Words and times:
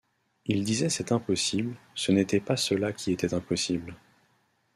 Ils 0.47 0.63
disaient 0.63 0.89
c’est 0.89 1.11
impossible; 1.11 1.75
ce 1.93 2.11
n’était 2.11 2.39
pas 2.39 2.57
cela 2.57 2.91
qui 2.91 3.11
était 3.11 3.35
impossible. 3.35 3.93